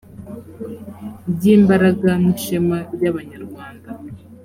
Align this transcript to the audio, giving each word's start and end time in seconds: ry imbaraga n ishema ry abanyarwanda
ry 1.33 1.43
imbaraga 1.55 2.09
n 2.23 2.25
ishema 2.33 2.77
ry 2.93 3.03
abanyarwanda 3.11 3.89